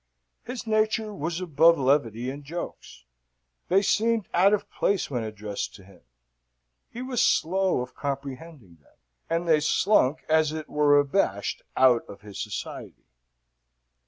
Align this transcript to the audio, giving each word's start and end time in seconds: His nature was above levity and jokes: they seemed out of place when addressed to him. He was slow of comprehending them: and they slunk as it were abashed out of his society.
His 0.45 0.65
nature 0.65 1.13
was 1.13 1.39
above 1.39 1.77
levity 1.77 2.31
and 2.31 2.43
jokes: 2.43 3.05
they 3.67 3.83
seemed 3.83 4.27
out 4.33 4.51
of 4.51 4.67
place 4.71 5.11
when 5.11 5.23
addressed 5.23 5.75
to 5.75 5.83
him. 5.83 6.01
He 6.89 7.03
was 7.03 7.21
slow 7.21 7.81
of 7.81 7.93
comprehending 7.93 8.77
them: 8.81 8.97
and 9.29 9.47
they 9.47 9.59
slunk 9.59 10.25
as 10.27 10.53
it 10.53 10.67
were 10.67 10.97
abashed 10.97 11.61
out 11.77 12.03
of 12.09 12.21
his 12.21 12.41
society. 12.41 13.05